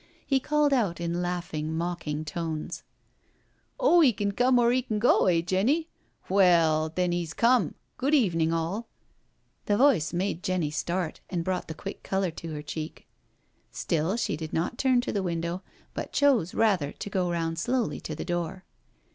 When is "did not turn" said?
14.35-15.01